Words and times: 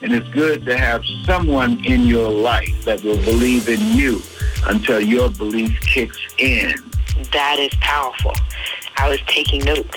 And 0.00 0.12
it's 0.12 0.28
good 0.30 0.64
to 0.66 0.76
have 0.76 1.04
someone 1.24 1.84
in 1.84 2.02
your 2.02 2.28
life 2.28 2.84
that 2.84 3.04
will 3.04 3.16
believe 3.18 3.68
in 3.68 3.80
you 3.96 4.20
until 4.66 5.00
your 5.00 5.30
belief 5.30 5.80
kicks 5.82 6.18
in. 6.36 6.74
That 7.30 7.60
is 7.60 7.72
powerful. 7.80 8.32
I 8.96 9.08
was 9.08 9.20
taking 9.28 9.60
notes. 9.60 9.96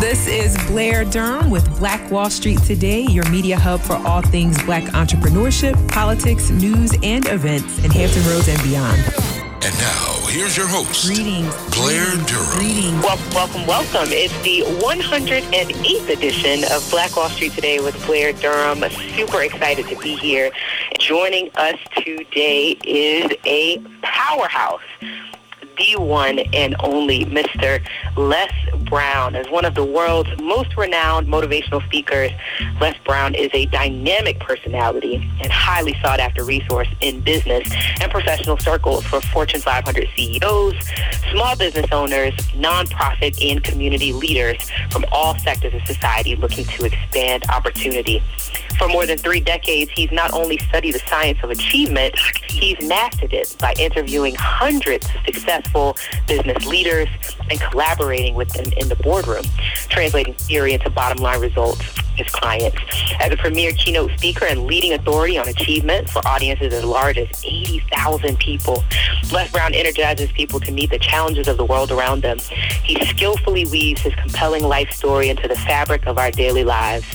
This 0.00 0.26
is 0.26 0.54
Blair 0.66 1.06
Durham 1.06 1.48
with 1.48 1.66
Black 1.78 2.10
Wall 2.10 2.28
Street 2.28 2.58
Today, 2.58 3.06
your 3.06 3.26
media 3.30 3.58
hub 3.58 3.80
for 3.80 3.94
all 4.06 4.20
things 4.20 4.62
black 4.64 4.84
entrepreneurship, 4.92 5.90
politics, 5.90 6.50
news, 6.50 6.92
and 7.02 7.26
events 7.28 7.82
in 7.82 7.90
Hampton 7.90 8.22
Roads 8.26 8.48
and 8.48 8.62
beyond. 8.62 9.35
And 9.66 9.76
now, 9.78 10.24
here's 10.28 10.56
your 10.56 10.68
host, 10.68 11.08
Greetings. 11.08 11.52
Blair 11.74 12.14
Durham. 12.28 12.50
Greetings. 12.56 13.02
Well, 13.02 13.18
welcome, 13.34 13.66
welcome. 13.66 14.12
It's 14.12 14.32
the 14.44 14.60
108th 14.80 16.08
edition 16.08 16.62
of 16.70 16.88
Black 16.88 17.16
Wall 17.16 17.28
Street 17.30 17.50
Today 17.50 17.80
with 17.80 17.96
Blair 18.06 18.32
Durham. 18.32 18.88
Super 19.16 19.42
excited 19.42 19.88
to 19.88 19.96
be 19.98 20.14
here. 20.14 20.52
Joining 21.00 21.50
us 21.56 21.80
today 21.96 22.76
is 22.84 23.32
a 23.44 23.78
powerhouse 24.02 24.82
the 25.76 25.96
one 26.00 26.38
and 26.38 26.74
only 26.80 27.24
Mr. 27.26 27.84
Les 28.16 28.52
Brown. 28.88 29.34
As 29.34 29.48
one 29.48 29.64
of 29.64 29.74
the 29.74 29.84
world's 29.84 30.30
most 30.40 30.76
renowned 30.76 31.26
motivational 31.26 31.84
speakers, 31.86 32.30
Les 32.80 32.96
Brown 33.04 33.34
is 33.34 33.50
a 33.52 33.66
dynamic 33.66 34.40
personality 34.40 35.16
and 35.42 35.52
highly 35.52 35.94
sought 36.02 36.20
after 36.20 36.44
resource 36.44 36.88
in 37.00 37.20
business 37.20 37.68
and 38.00 38.10
professional 38.10 38.58
circles 38.58 39.04
for 39.04 39.20
Fortune 39.20 39.60
500 39.60 40.08
CEOs, 40.16 40.74
small 41.32 41.56
business 41.56 41.86
owners, 41.92 42.34
nonprofit 42.54 43.36
and 43.50 43.62
community 43.62 44.12
leaders 44.12 44.70
from 44.90 45.04
all 45.12 45.38
sectors 45.38 45.74
of 45.74 45.82
society 45.86 46.36
looking 46.36 46.64
to 46.64 46.84
expand 46.84 47.44
opportunity. 47.50 48.22
For 48.78 48.88
more 48.88 49.06
than 49.06 49.18
three 49.18 49.40
decades, 49.40 49.90
he's 49.94 50.12
not 50.12 50.32
only 50.32 50.58
studied 50.58 50.92
the 50.92 50.98
science 51.00 51.38
of 51.42 51.50
achievement, 51.50 52.18
he's 52.48 52.80
mastered 52.86 53.32
it 53.32 53.56
by 53.58 53.74
interviewing 53.78 54.34
hundreds 54.36 55.06
of 55.06 55.24
successful 55.24 55.96
business 56.26 56.66
leaders 56.66 57.08
and 57.50 57.60
collaborating 57.60 58.34
with 58.34 58.48
them 58.50 58.72
in 58.76 58.88
the 58.88 58.96
boardroom, 58.96 59.44
translating 59.88 60.34
theory 60.34 60.72
into 60.72 60.90
bottom 60.90 61.22
line 61.22 61.40
results 61.40 61.82
his 62.16 62.26
clients. 62.28 62.78
As 63.20 63.32
a 63.32 63.36
premier 63.36 63.72
keynote 63.72 64.10
speaker 64.16 64.46
and 64.46 64.66
leading 64.66 64.92
authority 64.94 65.38
on 65.38 65.48
achievement 65.48 66.08
for 66.08 66.26
audiences 66.26 66.72
as 66.72 66.84
large 66.84 67.18
as 67.18 67.28
80,000 67.44 68.38
people, 68.38 68.82
Les 69.32 69.50
Brown 69.50 69.74
energizes 69.74 70.32
people 70.32 70.58
to 70.60 70.72
meet 70.72 70.90
the 70.90 70.98
challenges 70.98 71.46
of 71.48 71.56
the 71.56 71.64
world 71.64 71.90
around 71.92 72.22
them. 72.22 72.38
He 72.82 73.04
skillfully 73.06 73.66
weaves 73.66 74.00
his 74.00 74.14
compelling 74.14 74.64
life 74.64 74.90
story 74.90 75.28
into 75.28 75.46
the 75.46 75.56
fabric 75.56 76.06
of 76.06 76.18
our 76.18 76.30
daily 76.30 76.64
lives. 76.64 77.06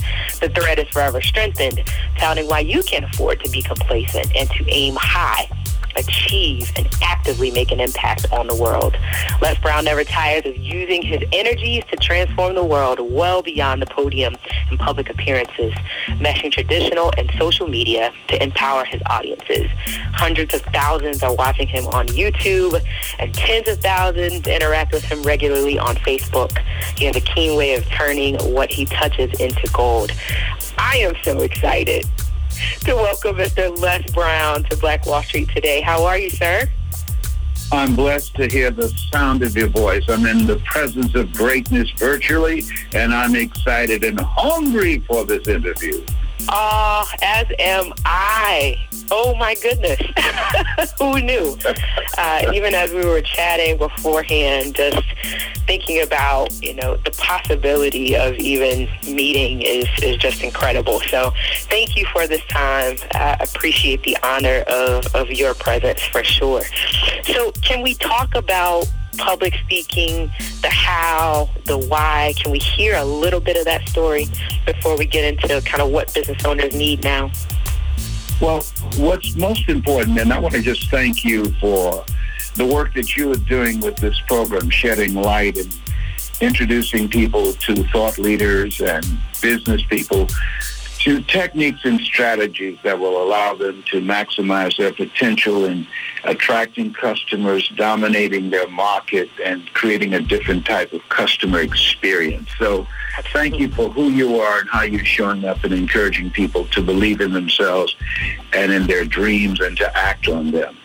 The 0.42 0.50
threat 0.50 0.80
is 0.80 0.88
forever 0.89 1.22
strengthened, 1.22 1.84
touting 2.17 2.47
why 2.47 2.59
you 2.59 2.81
can 2.84 3.03
afford 3.03 3.44
to 3.44 3.50
be 3.52 3.61
complacent 3.61 4.36
and 4.36 4.50
to 4.50 4.66
aim 4.70 4.95
high 5.00 5.48
achieve 5.95 6.72
and 6.75 6.88
actively 7.02 7.52
make 7.52 7.72
an 7.72 7.80
impact 7.80 8.25
on 8.31 8.47
the 8.47 8.56
world. 8.56 8.95
Les 9.42 9.58
Brown 9.59 9.86
never 9.86 10.03
tires 10.03 10.45
of 10.45 10.58
using 10.58 11.02
his 11.02 11.22
energies 11.31 11.83
to 11.92 11.95
transform 11.98 12.56
the 12.56 12.64
world 12.64 13.00
well 13.00 13.42
beyond 13.42 13.81
the 13.81 13.86
podium 13.86 14.36
and 14.70 14.80
public 14.80 15.09
appearances, 15.09 15.73
meshing 16.08 16.52
traditional 16.52 17.11
and 17.17 17.31
social 17.38 17.67
media 17.67 18.14
to 18.28 18.42
empower 18.42 18.86
his 18.86 19.02
audiences. 19.08 19.70
Hundreds 20.14 20.53
of 20.53 20.61
thousands 20.73 21.23
are 21.23 21.36
watching 21.36 21.67
him 21.67 21.86
on 21.88 22.08
YouTube, 22.08 22.80
and 23.20 23.33
tens 23.33 23.67
of 23.67 23.80
thousands 23.80 24.48
interact 24.48 24.92
with 24.94 25.03
him 25.03 25.22
regularly 25.23 25.78
on 25.78 25.95
Facebook. 25.98 26.58
He 26.98 27.05
has 27.05 27.16
a 27.16 27.22
keen 27.22 27.58
way 27.58 27.76
of 27.76 27.86
turning 27.86 28.36
what 28.53 28.72
he 28.72 28.86
touches 28.86 29.39
into 29.39 29.70
gold. 29.72 30.11
I 30.78 30.98
am 30.98 31.16
so 31.23 31.42
excited 31.42 32.05
to 32.81 32.95
welcome 32.95 33.36
Mr. 33.36 33.78
Les 33.80 34.04
Brown 34.14 34.64
to 34.66 34.78
Black 34.78 35.06
Wall 35.06 35.23
Street 35.23 35.50
today. 35.50 35.81
How 35.81 36.06
are 36.06 36.17
you, 36.17 36.30
sir? 36.30 36.70
I'm 37.72 37.95
blessed 37.95 38.36
to 38.36 38.48
hear 38.48 38.70
the 38.70 38.89
sound 39.11 39.44
of 39.44 39.55
your 39.55 39.70
voice. 39.70 40.04
I'm 40.10 40.26
in 40.26 40.45
the 40.45 40.58
presence 40.66 41.16
of 41.16 41.32
greatness 41.32 41.89
virtually, 41.92 42.64
and 42.94 43.14
I'm 43.14 43.36
excited 43.36 44.04
and 44.04 44.20
hungry 44.20 44.99
for 44.99 45.26
this 45.26 45.48
interview. 45.48 46.04
Uh, 46.49 47.05
as 47.22 47.48
am 47.60 47.94
I. 48.05 48.78
Oh 49.14 49.36
my 49.36 49.55
goodness. 49.55 49.99
Who 50.98 51.22
knew? 51.22 51.58
Uh, 52.17 52.52
even 52.54 52.73
as 52.73 52.94
we 52.94 53.05
were 53.05 53.22
chatting 53.22 53.77
beforehand, 53.77 54.76
just 54.76 55.04
thinking 55.67 56.02
about, 56.02 56.49
you 56.64 56.73
know, 56.73 56.95
the 56.95 57.11
possibility 57.11 58.16
of 58.16 58.36
even 58.36 58.88
meeting 59.04 59.61
is, 59.61 59.86
is 60.02 60.16
just 60.16 60.42
incredible. 60.42 61.02
So 61.02 61.33
thank 61.70 61.98
you 61.98 62.05
for 62.14 62.26
this 62.26 62.42
time. 62.45 62.95
I 63.11 63.38
appreciate 63.42 64.02
the 64.04 64.17
honor 64.23 64.64
of, 64.67 65.14
of 65.14 65.30
your 65.30 65.55
presence 65.55 66.02
for 66.04 66.23
sure. 66.23 66.64
So 67.26 67.52
can 67.64 67.82
we 67.82 67.95
talk 67.95 68.33
about 68.33 68.89
public 69.17 69.54
speaking, 69.66 70.32
the 70.61 70.70
how, 70.70 71.49
the 71.66 71.78
why. 71.78 72.33
Can 72.38 72.52
we 72.52 72.60
hear 72.60 72.95
a 72.95 73.04
little 73.04 73.42
bit 73.42 73.58
of 73.58 73.66
that 73.66 73.88
story 73.88 74.28
before 74.66 74.98
we 74.98 75.05
get 75.05 75.26
into 75.26 75.61
kind 75.67 75.82
of 75.82 75.92
what 75.92 76.14
business 76.14 76.43
owners 76.45 76.73
need 76.73 77.04
now? 77.04 77.30
Well, 78.42 78.64
what's 78.98 79.36
most 79.36 79.70
important, 79.70 80.20
and 80.20 80.34
I 80.34 80.40
want 80.40 80.56
to 80.56 80.64
just 80.64 80.90
thank 80.90 81.24
you 81.24 81.46
for 81.60 82.04
the 82.56 82.66
work 82.66 82.92
that 82.96 83.16
you 83.16 83.32
are 83.32 83.36
doing 83.36 83.80
with 83.82 83.98
this 83.98 84.20
program, 84.22 84.68
shedding 84.72 85.14
light 85.14 85.58
and 85.58 85.78
introducing 86.42 87.08
people 87.08 87.54
to 87.54 87.84
thought 87.90 88.18
leaders 88.18 88.82
and 88.82 89.06
business 89.44 89.84
people 89.84 90.28
to 91.02 91.20
techniques 91.23 91.84
and 91.84 92.00
strategies 92.02 92.78
that 92.84 93.00
will 93.00 93.23
allow 93.23 93.56
them 93.56 93.84
to 93.88 94.00
maximize 94.02 94.78
their 94.78 94.94
potential 94.94 95.66
in 95.66 95.88
attracting 96.26 96.94
customers, 96.94 97.67
dominating 97.76 98.52
their 98.52 98.67
market, 98.67 99.28
and 99.44 99.67
creating 99.73 100.14
a 100.14 100.20
different 100.20 100.64
type 100.64 100.94
of 100.94 101.02
customer 101.10 101.60
experience. 101.60 102.50
So 102.60 102.86
thank 103.34 103.58
you 103.58 103.70
for 103.70 103.90
who 103.90 104.10
you 104.10 104.40
are 104.40 104.60
and 104.60 104.70
how 104.70 104.84
you're 104.84 105.04
showing 105.04 105.44
up 105.44 105.64
and 105.64 105.73
encouraging 105.73 106.30
people 106.30 106.66
to 106.66 106.84
believe 106.84 107.20
in 107.20 107.34
themselves 107.34 107.95
and 108.54 108.72
in 108.72 108.86
their 108.86 109.04
dreams 109.04 109.60
and 109.60 109.76
to 109.78 109.98
act 109.98 110.28
on 110.28 110.52
them. 110.52 110.78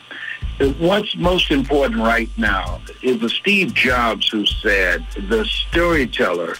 What's 0.78 1.14
most 1.16 1.50
important 1.50 2.00
right 2.00 2.30
now 2.38 2.80
is 3.02 3.20
the 3.20 3.28
Steve 3.28 3.74
Jobs 3.74 4.28
who 4.28 4.46
said 4.46 5.06
the 5.28 5.44
storyteller 5.44 6.56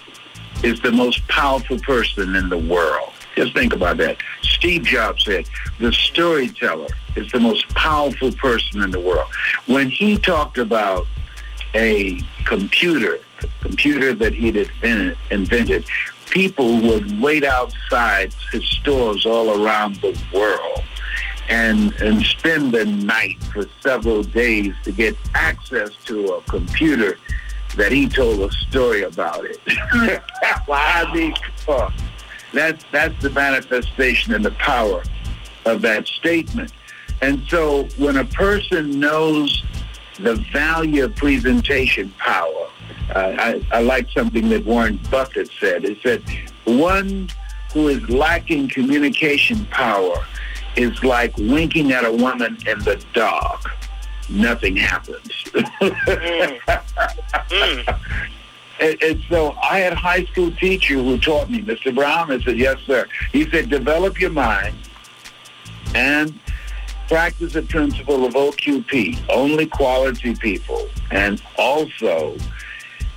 is 0.62 0.78
the 0.81 0.93
most 0.93 1.27
powerful 1.28 1.78
person 1.78 2.37
in 2.37 2.50
the 2.50 2.59
world. 2.59 3.15
Just 3.36 3.54
think 3.54 3.74
about 3.74 3.98
that. 3.98 4.16
Steve 4.42 4.84
Jobs 4.84 5.24
said, 5.24 5.47
the 5.78 5.92
storyteller 5.92 6.88
is 7.16 7.30
the 7.32 7.41
most 7.41 7.69
powerful 7.74 8.32
person 8.32 8.82
in 8.82 8.91
the 8.91 9.00
world. 9.00 9.28
When 9.66 9.91
he 9.91 10.16
talked 10.16 10.58
about 10.58 11.06
a 11.74 12.20
computer, 12.47 13.19
computer 13.60 14.14
that 14.14 14.32
he'd 14.32 14.56
invented, 14.56 15.19
invented, 15.30 15.84
people 16.30 16.80
would 16.80 17.20
wait 17.20 17.44
outside 17.44 18.34
his 18.52 18.66
stores 18.69 19.26
all 19.26 19.62
around 19.62 19.97
the 19.97 20.18
world 20.32 20.82
and, 21.48 21.92
and 22.00 22.24
spend 22.24 22.72
the 22.72 22.84
night 22.84 23.42
for 23.53 23.64
several 23.80 24.22
days 24.22 24.74
to 24.84 24.92
get 24.92 25.14
access 25.34 25.91
to 26.06 26.34
a 26.34 26.42
computer 26.42 27.18
that 27.76 27.92
he 27.92 28.08
told 28.08 28.41
a 28.41 28.50
story 28.53 29.03
about 29.03 29.44
it. 29.44 29.60
I 30.68 31.12
mean, 31.14 31.34
that's 32.56 32.84
that's 32.93 33.21
the 33.22 33.31
manifestation 33.31 34.34
and 34.34 34.44
the 34.44 34.53
power 34.53 35.03
of 35.65 35.83
that 35.83 36.06
statement. 36.06 36.72
And 37.22 37.43
so 37.49 37.84
when 37.99 38.17
a 38.17 38.25
person 38.25 38.99
knows 39.00 39.62
the 40.19 40.37
value 40.53 41.05
of 41.05 41.16
presentation 41.16 42.12
power, 42.19 42.69
uh, 43.15 43.34
I, 43.39 43.66
I 43.71 43.81
like 43.81 44.09
something 44.11 44.49
that 44.50 44.65
Warren 44.65 45.00
Buffett 45.11 45.50
said. 45.59 45.84
It 45.84 45.99
said, 46.03 46.22
one 46.65 47.28
who 47.72 47.89
is 47.89 48.09
lacking 48.09 48.69
communication 48.69 49.65
power 49.66 50.16
is 50.77 51.03
like 51.04 51.36
winking 51.36 51.92
at 51.92 52.04
a 52.04 52.13
woman 52.13 52.59
in 52.66 52.78
the 52.80 53.03
dark. 53.13 53.63
Nothing 54.28 54.77
happens. 54.77 55.45
Mm. 55.53 56.60
Mm. 57.47 57.98
And, 58.81 59.03
and 59.03 59.23
so 59.28 59.53
I 59.63 59.78
had 59.78 59.93
a 59.93 59.97
high 59.97 60.25
school 60.25 60.51
teacher 60.53 60.95
who 60.95 61.19
taught 61.19 61.51
me, 61.51 61.63
Mr. 61.63 61.95
Brown. 61.95 62.31
I 62.31 62.41
said, 62.41 62.59
yes, 62.59 62.78
sir. 62.87 63.07
He 63.33 63.49
said, 63.51 63.71
develop 63.71 64.21
your 64.21 64.31
mind 64.31 64.77
and 65.95 66.39
practice 67.09 67.53
the 67.55 67.63
principle 67.63 68.25
of 68.25 68.34
OQP, 68.34 69.31
only 69.31 69.67
quality 69.67 70.34
people, 70.34 70.89
and 71.11 71.43
also 71.57 72.37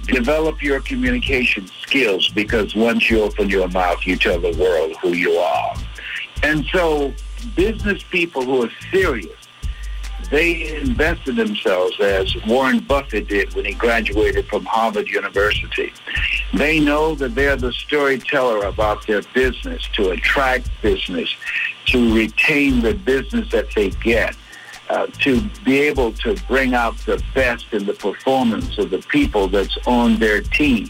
develop 0.04 0.62
your 0.62 0.80
communication 0.82 1.68
skills 1.82 2.30
because 2.30 2.76
once 2.76 3.10
you 3.10 3.22
open 3.22 3.50
your 3.50 3.68
mouth, 3.70 4.06
you 4.06 4.16
tell 4.16 4.40
the 4.40 4.56
world 4.58 4.96
who 4.98 5.14
you 5.14 5.32
are. 5.34 5.76
And 6.44 6.66
so 6.68 7.14
business 7.56 8.02
people 8.04 8.44
who 8.44 8.66
are 8.66 8.72
serious, 8.92 9.39
they 10.30 10.78
invested 10.78 11.36
themselves 11.36 12.00
as 12.00 12.36
Warren 12.46 12.80
Buffett 12.80 13.28
did 13.28 13.54
when 13.56 13.66
he 13.66 13.74
graduated 13.74 14.48
from 14.48 14.66
Harvard 14.66 15.08
University. 15.08 15.92
They 16.54 16.80
know 16.80 17.16
that 17.16 17.36
they're 17.36 17.56
the 17.56 17.74
storyteller 17.74 18.66
about 18.66 19.08
their 19.08 19.22
business 19.34 19.88
to 19.94 20.12
attract 20.12 20.70
business, 20.82 21.36
to 21.88 22.16
retain 22.16 22.82
the 22.82 22.94
business 22.94 23.52
that 23.52 23.72
they 23.76 23.90
get. 23.90 24.36
Uh, 24.90 25.06
to 25.20 25.40
be 25.64 25.78
able 25.78 26.12
to 26.12 26.36
bring 26.48 26.74
out 26.74 26.98
the 27.06 27.24
best 27.36 27.72
in 27.74 27.86
the 27.86 27.94
performance 27.94 28.80
of 28.80 28.90
the 28.90 28.98
people 29.10 29.48
that's 29.48 29.78
on 29.86 30.18
their 30.18 30.42
team. 30.42 30.90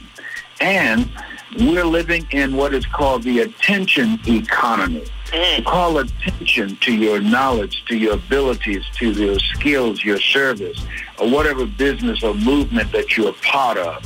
And 0.62 1.12
we're 1.60 1.84
living 1.84 2.26
in 2.32 2.56
what 2.56 2.74
is 2.74 2.86
called 2.86 3.24
the 3.24 3.40
attention 3.40 4.18
economy. 4.26 5.04
Mm. 5.32 5.66
Call 5.66 5.98
attention 6.00 6.76
to 6.78 6.94
your 6.94 7.22
knowledge, 7.22 7.86
to 7.86 7.98
your 7.98 8.16
abilities, 8.16 8.84
to 8.98 9.12
your 9.12 9.38
skills, 9.40 10.04
your 10.04 10.20
service, 10.20 10.84
or 11.20 11.30
whatever 11.30 11.66
business 11.66 12.24
or 12.24 12.34
movement 12.34 12.92
that 12.92 13.16
you're 13.16 13.34
part 13.34 13.78
of. 13.78 14.04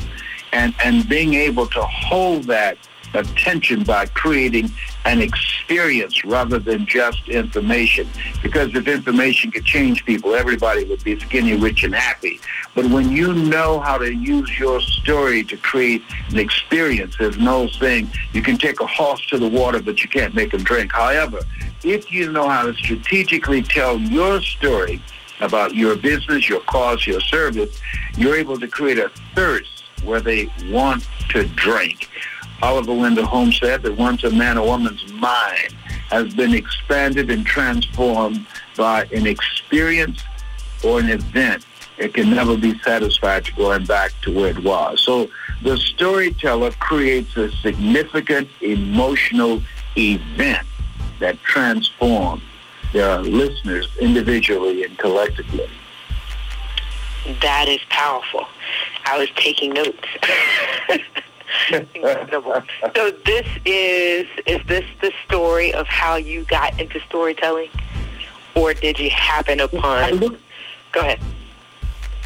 And, 0.52 0.76
and 0.84 1.08
being 1.08 1.34
able 1.34 1.66
to 1.68 1.82
hold 1.82 2.44
that 2.46 2.78
attention 3.14 3.84
by 3.84 4.06
creating 4.08 4.72
an 5.06 5.22
experience 5.22 6.24
rather 6.24 6.60
than 6.60 6.86
just 6.86 7.28
information. 7.28 8.08
Because 8.42 8.74
if 8.74 8.88
information 8.88 9.52
could 9.52 9.66
change 9.66 10.06
people, 10.06 10.34
everybody 10.36 10.84
would 10.86 11.04
be 11.04 11.20
skinny, 11.20 11.56
rich, 11.56 11.84
and 11.84 11.94
happy. 11.94 12.40
But 12.76 12.86
when 12.86 13.12
you 13.12 13.34
know 13.34 13.80
how 13.80 13.98
to 13.98 14.14
use 14.14 14.58
your 14.58 14.82
story 14.82 15.44
to 15.44 15.58
create 15.58 16.04
an 16.30 16.40
experience, 16.40 17.16
there's 17.20 17.38
no 17.38 17.68
saying 17.68 18.10
you 18.34 18.42
can 18.42 18.58
take 18.58 18.80
a 18.80 18.88
horse 18.88 19.26
to 19.28 19.38
the 19.38 19.48
water, 19.48 19.82
but 19.82 20.02
you 20.02 20.10
can't 20.10 20.34
make 20.34 20.54
him 20.54 20.64
drink. 20.64 20.92
However, 20.92 21.40
if 21.84 22.12
you 22.12 22.32
know 22.32 22.48
how 22.48 22.66
to 22.66 22.74
strategically 22.74 23.62
tell 23.62 24.00
your 24.00 24.42
story 24.42 25.02
about 25.42 25.76
your 25.76 25.96
business, 25.96 26.48
your 26.48 26.62
cause, 26.62 27.06
your 27.06 27.20
service, 27.20 27.80
you're 28.18 28.36
able 28.36 28.58
to 28.60 28.68
create 28.68 29.00
a 29.00 29.12
thirst 29.36 29.84
where 30.04 30.22
they 30.22 30.50
want 30.70 31.06
to 31.30 31.46
drink. 31.50 32.10
Oliver 32.64 32.94
Wendell 32.94 33.26
Holmes 33.26 33.60
said 33.60 33.84
that 33.84 33.98
once 33.98 34.24
a 34.24 34.30
man 34.30 34.58
or 34.58 34.66
woman's 34.66 35.12
mind 35.12 35.74
has 36.10 36.34
been 36.34 36.54
expanded 36.54 37.30
and 37.30 37.46
transformed 37.46 38.48
by 38.78 39.04
an 39.12 39.28
experience 39.28 40.24
or 40.82 41.02
an 41.02 41.10
event, 41.10 41.66
it 41.98 42.14
can 42.14 42.30
never 42.30 42.56
be 42.56 42.80
satisfied 42.80 43.54
going 43.58 43.84
back 43.84 44.14
to 44.22 44.34
where 44.34 44.52
it 44.52 44.64
was. 44.64 45.02
So 45.02 45.30
the 45.62 45.76
storyteller 45.76 46.72
creates 46.72 47.36
a 47.36 47.52
significant 47.58 48.48
emotional 48.62 49.62
event 49.98 50.66
that 51.20 51.38
transforms 51.44 52.44
their 52.94 53.20
listeners 53.20 53.90
individually 54.00 54.86
and 54.86 54.98
collectively. 54.98 55.70
That 57.42 57.68
is 57.68 57.82
powerful. 57.90 58.46
I 59.04 59.18
was 59.18 59.28
taking 59.36 59.74
notes. 59.74 60.08
Incredible. 61.72 62.64
so 62.96 63.12
this 63.26 63.48
is 63.66 64.28
is 64.46 64.66
this 64.68 64.86
the 65.02 65.12
story 65.26 65.74
of 65.74 65.88
how 65.88 66.16
you 66.16 66.44
got 66.46 66.80
into 66.80 67.00
storytelling, 67.02 67.70
or 68.56 68.74
did 68.74 69.00
you 69.00 69.10
happen 69.10 69.60
upon? 69.60 70.12
Looked, 70.16 70.42
go 70.92 71.02
ahead. 71.02 71.20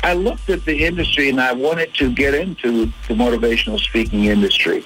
I 0.04 0.14
looked 0.14 0.50
at 0.50 0.64
the 0.66 0.86
industry 0.86 1.30
and 1.30 1.42
I 1.42 1.54
wanted 1.54 1.94
to 1.96 2.14
get 2.14 2.34
into 2.34 2.86
the 3.08 3.14
motivational 3.14 3.80
speaking 3.80 4.26
industry, 4.26 4.86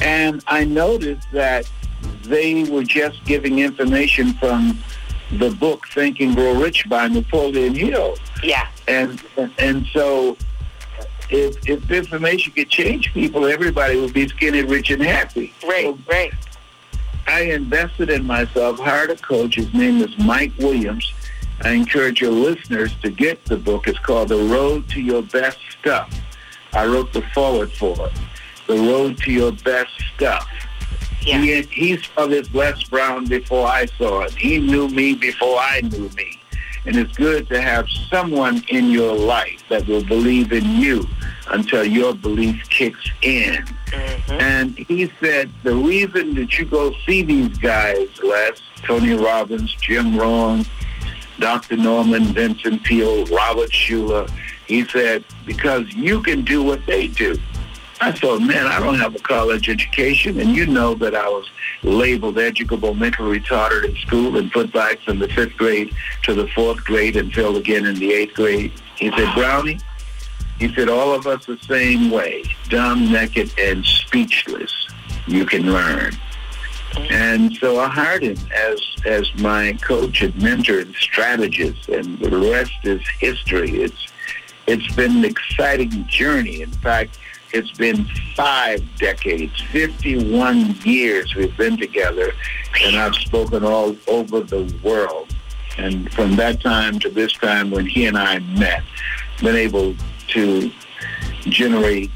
and 0.00 0.42
I 0.46 0.64
noticed 0.64 1.28
that 1.32 1.70
they 2.22 2.64
were 2.64 2.84
just 2.84 3.24
giving 3.24 3.58
information 3.58 4.34
from 4.34 4.78
the 5.32 5.50
book 5.50 5.86
Think 5.88 6.20
and 6.20 6.34
Grow 6.34 6.60
Rich 6.60 6.88
by 6.88 7.08
Napoleon 7.08 7.74
Hill. 7.74 8.16
Yeah. 8.42 8.68
And 8.86 9.22
and 9.58 9.86
so 9.92 10.36
if 11.30 11.68
if 11.68 11.90
information 11.90 12.52
could 12.52 12.68
change 12.68 13.12
people, 13.12 13.46
everybody 13.46 14.00
would 14.00 14.14
be 14.14 14.28
skinny, 14.28 14.62
rich, 14.62 14.90
and 14.90 15.02
happy. 15.02 15.52
Right, 15.62 15.84
so 15.84 15.98
right. 16.10 16.32
I 17.26 17.42
invested 17.42 18.08
in 18.08 18.24
myself, 18.24 18.78
hired 18.78 19.10
a 19.10 19.16
coach. 19.16 19.56
His 19.56 19.72
name 19.74 20.00
is 20.00 20.16
Mike 20.18 20.52
Williams. 20.58 21.12
I 21.62 21.70
encourage 21.70 22.20
your 22.20 22.30
listeners 22.30 22.94
to 23.02 23.10
get 23.10 23.44
the 23.44 23.56
book. 23.56 23.86
It's 23.86 23.98
called 23.98 24.28
The 24.28 24.36
Road 24.36 24.88
to 24.90 25.00
Your 25.00 25.22
Best 25.22 25.58
Stuff. 25.78 26.10
I 26.72 26.86
wrote 26.86 27.12
the 27.12 27.22
foreword 27.34 27.72
for 27.72 28.06
it. 28.06 28.12
The 28.66 28.76
Road 28.76 29.18
to 29.18 29.32
Your 29.32 29.52
Best 29.52 29.90
Stuff. 30.14 30.48
Yeah. 31.20 31.38
He, 31.40 31.62
he 31.62 31.96
saw 31.98 32.26
this 32.26 32.52
Les 32.54 32.82
Brown 32.84 33.26
before 33.26 33.66
I 33.66 33.86
saw 33.86 34.22
it. 34.22 34.34
He 34.34 34.58
knew 34.58 34.88
me 34.88 35.14
before 35.14 35.58
I 35.58 35.80
knew 35.82 36.08
me. 36.10 36.40
And 36.86 36.96
it's 36.96 37.14
good 37.16 37.48
to 37.48 37.60
have 37.60 37.86
someone 38.08 38.62
in 38.68 38.88
your 38.88 39.14
life 39.14 39.62
that 39.68 39.86
will 39.86 40.04
believe 40.04 40.52
in 40.52 40.64
you 40.64 41.06
until 41.50 41.84
your 41.84 42.14
belief 42.14 42.68
kicks 42.68 43.10
in. 43.22 43.54
Mm-hmm. 43.54 44.32
And 44.32 44.78
he 44.78 45.10
said, 45.20 45.50
the 45.62 45.74
reason 45.74 46.34
that 46.34 46.58
you 46.58 46.64
go 46.64 46.92
see 47.06 47.22
these 47.22 47.56
guys, 47.58 48.08
Les, 48.22 48.60
Tony 48.82 49.14
Robbins, 49.14 49.74
Jim 49.80 50.16
Rohn, 50.16 50.64
Dr. 51.38 51.76
Norman 51.76 52.24
Vincent 52.24 52.82
Peale, 52.84 53.24
Robert 53.26 53.70
Schuller, 53.70 54.28
he 54.66 54.84
said, 54.84 55.24
because 55.46 55.92
you 55.94 56.22
can 56.22 56.44
do 56.44 56.62
what 56.62 56.84
they 56.86 57.08
do. 57.08 57.38
I 58.00 58.12
thought, 58.12 58.40
man, 58.40 58.66
I 58.66 58.78
don't 58.78 58.98
have 58.98 59.16
a 59.16 59.18
college 59.18 59.68
education, 59.68 60.38
and 60.38 60.54
you 60.54 60.66
know 60.66 60.94
that 60.94 61.16
I 61.16 61.28
was 61.28 61.50
labeled 61.82 62.38
educable 62.38 62.94
mentally 62.94 63.40
retarded 63.40 63.84
in 63.88 63.96
school 63.96 64.36
and 64.36 64.52
put 64.52 64.72
back 64.72 65.00
from 65.00 65.18
the 65.18 65.28
fifth 65.28 65.56
grade 65.56 65.92
to 66.22 66.34
the 66.34 66.46
fourth 66.48 66.84
grade 66.84 67.16
and 67.16 67.32
failed 67.32 67.56
again 67.56 67.86
in 67.86 67.96
the 67.96 68.12
eighth 68.12 68.34
grade. 68.34 68.72
He 68.96 69.10
said, 69.10 69.32
Brownie, 69.34 69.80
he 70.58 70.72
said, 70.74 70.88
all 70.88 71.14
of 71.14 71.26
us 71.26 71.46
the 71.46 71.58
same 71.58 72.10
way, 72.10 72.42
dumb, 72.68 73.12
naked, 73.12 73.52
and 73.58 73.84
speechless. 73.84 74.72
You 75.26 75.46
can 75.46 75.72
learn. 75.72 76.12
And 77.10 77.54
so 77.56 77.78
I 77.78 77.88
hired 77.88 78.22
him 78.22 78.38
as 78.54 78.80
as 79.04 79.32
my 79.36 79.74
coach 79.74 80.22
and 80.22 80.34
mentor 80.42 80.80
and 80.80 80.94
strategist, 80.96 81.88
and 81.88 82.18
the 82.18 82.36
rest 82.50 82.72
is 82.82 83.06
history. 83.20 83.82
It's 83.82 84.06
it's 84.66 84.94
been 84.94 85.18
an 85.18 85.24
exciting 85.24 86.06
journey. 86.08 86.62
In 86.62 86.70
fact, 86.70 87.18
it's 87.52 87.70
been 87.72 88.06
five 88.34 88.82
decades, 88.98 89.58
51 89.72 90.76
years 90.84 91.34
we've 91.34 91.56
been 91.56 91.76
together, 91.76 92.32
and 92.82 92.96
I've 92.96 93.14
spoken 93.14 93.64
all 93.64 93.96
over 94.06 94.40
the 94.40 94.74
world. 94.82 95.34
And 95.78 96.12
from 96.12 96.36
that 96.36 96.60
time 96.60 96.98
to 97.00 97.08
this 97.08 97.32
time 97.34 97.70
when 97.70 97.86
he 97.86 98.06
and 98.06 98.18
I 98.18 98.40
met, 98.40 98.82
been 99.40 99.56
able 99.56 99.94
to 100.28 100.70
generate 101.42 102.10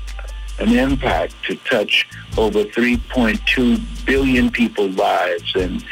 an 0.58 0.70
impact 0.76 1.34
to 1.44 1.56
touch 1.56 2.06
over 2.36 2.64
3.2 2.64 4.06
billion 4.06 4.50
people's 4.50 4.96
lives 4.96 5.54
and 5.54 5.84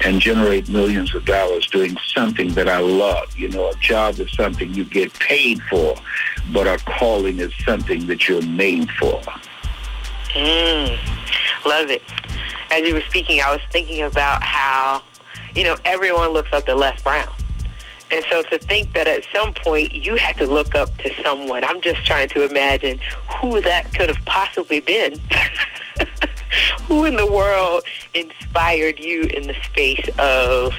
and 0.00 0.20
generate 0.20 0.68
millions 0.68 1.14
of 1.14 1.24
dollars 1.24 1.66
doing 1.68 1.96
something 2.14 2.52
that 2.52 2.68
I 2.68 2.78
love. 2.78 3.34
You 3.36 3.48
know, 3.48 3.70
a 3.70 3.74
job 3.76 4.18
is 4.18 4.30
something 4.32 4.74
you 4.74 4.84
get 4.84 5.12
paid 5.14 5.62
for, 5.70 5.96
but 6.52 6.66
a 6.66 6.76
calling 6.84 7.38
is 7.38 7.52
something 7.64 8.06
that 8.06 8.28
you're 8.28 8.42
made 8.42 8.90
for. 8.92 9.22
Mm, 10.34 10.98
love 11.64 11.90
it. 11.90 12.02
As 12.70 12.86
you 12.86 12.94
were 12.94 13.02
speaking, 13.08 13.40
I 13.40 13.50
was 13.50 13.62
thinking 13.70 14.02
about 14.02 14.42
how, 14.42 15.02
you 15.54 15.64
know, 15.64 15.76
everyone 15.86 16.30
looks 16.30 16.52
up 16.52 16.66
to 16.66 16.74
Les 16.74 17.00
Brown. 17.02 17.32
And 18.10 18.24
so 18.30 18.42
to 18.42 18.58
think 18.58 18.92
that 18.94 19.08
at 19.08 19.24
some 19.34 19.52
point 19.52 19.92
you 19.92 20.16
had 20.16 20.36
to 20.38 20.46
look 20.46 20.74
up 20.74 20.96
to 20.98 21.22
someone, 21.22 21.64
I'm 21.64 21.80
just 21.80 22.04
trying 22.06 22.28
to 22.30 22.44
imagine 22.48 23.00
who 23.40 23.60
that 23.62 23.92
could 23.94 24.08
have 24.08 24.24
possibly 24.24 24.80
been. 24.80 25.20
who 26.82 27.04
in 27.04 27.16
the 27.16 27.26
world 27.26 27.82
inspired 28.14 28.98
you 28.98 29.22
in 29.22 29.48
the 29.48 29.54
space 29.64 30.08
of 30.18 30.72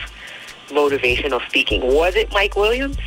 motivational 0.69 1.46
speaking? 1.48 1.81
Was 1.93 2.15
it 2.15 2.31
Mike 2.31 2.55
Williams? 2.55 2.98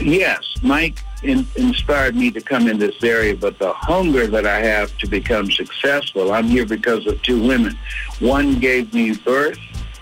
Yes, 0.00 0.44
Mike 0.62 0.98
in, 1.22 1.46
inspired 1.56 2.14
me 2.14 2.30
to 2.30 2.40
come 2.40 2.68
in 2.68 2.78
this 2.78 3.02
area, 3.02 3.34
but 3.34 3.58
the 3.58 3.72
hunger 3.72 4.26
that 4.26 4.46
I 4.46 4.60
have 4.60 4.96
to 4.98 5.06
become 5.06 5.50
successful, 5.50 6.32
I'm 6.32 6.46
here 6.46 6.66
because 6.66 7.06
of 7.06 7.20
two 7.22 7.42
women. 7.42 7.78
One 8.20 8.58
gave 8.58 8.92
me 8.92 9.14
birth, 9.16 9.58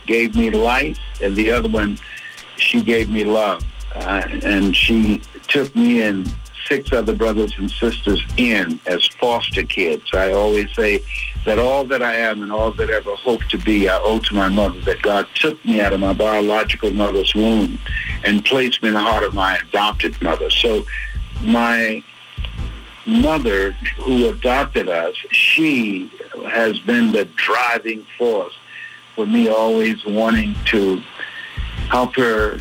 gave 0.06 0.34
me 0.34 0.50
life, 0.50 0.98
and 1.22 1.36
the 1.36 1.50
other 1.52 1.68
one, 1.68 1.98
she 2.56 2.82
gave 2.82 3.10
me 3.10 3.24
love. 3.24 3.64
Uh, 3.94 4.22
and 4.42 4.74
she 4.74 5.20
took 5.48 5.74
me 5.76 6.02
and 6.02 6.32
six 6.66 6.92
other 6.92 7.14
brothers 7.14 7.52
and 7.58 7.70
sisters 7.70 8.22
in 8.36 8.80
as 8.86 9.06
foster 9.06 9.62
kids. 9.62 10.04
I 10.12 10.32
always 10.32 10.74
say 10.74 11.00
that 11.44 11.58
all 11.58 11.84
that 11.84 12.02
I 12.02 12.14
am 12.14 12.42
and 12.42 12.50
all 12.50 12.72
that 12.72 12.90
I 12.90 12.94
ever 12.94 13.14
hope 13.16 13.44
to 13.44 13.58
be, 13.58 13.88
I 13.88 13.98
owe 13.98 14.18
to 14.18 14.34
my 14.34 14.48
mother, 14.48 14.80
that 14.82 15.02
God 15.02 15.28
took 15.34 15.62
me 15.64 15.80
out 15.80 15.92
of 15.92 16.00
my 16.00 16.12
biological 16.12 16.90
mother's 16.90 17.34
womb 17.34 17.78
and 18.24 18.44
placed 18.44 18.82
me 18.82 18.88
in 18.88 18.94
the 18.94 19.00
heart 19.00 19.24
of 19.24 19.34
my 19.34 19.58
adopted 19.58 20.20
mother. 20.22 20.50
So 20.50 20.86
my 21.42 22.02
mother 23.06 23.72
who 23.98 24.30
adopted 24.30 24.88
us, 24.88 25.14
she 25.30 26.10
has 26.48 26.78
been 26.80 27.12
the 27.12 27.26
driving 27.36 28.06
force 28.16 28.54
for 29.14 29.26
me 29.26 29.48
always 29.48 30.04
wanting 30.04 30.56
to 30.66 31.00
help 31.88 32.14
her 32.16 32.58